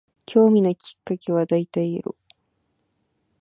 [0.25, 2.15] 興味のきっかけは大体エロ